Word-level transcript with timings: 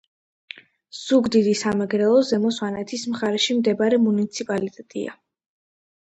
ზუგდიდი 0.99 1.51
სამეგრელო- 1.59 2.15
ზემო 2.29 2.53
სვანეთის 2.59 3.03
მხარეში 3.11 3.57
მდებარე 3.59 3.99
მუნიციპალიტეტია. 4.07 5.13